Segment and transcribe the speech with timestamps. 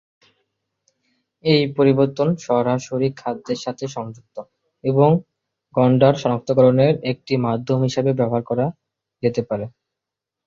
[1.43, 4.35] এই পরিবর্তন সরাসরি খাদ্যের সাথে সংযুক্ত
[4.83, 5.09] এবং
[5.75, 8.65] গণ্ডার শনাক্তকরণের একটি মাধ্যম হিসাবে ব্যবহার করা
[9.23, 9.65] যেতে পারে।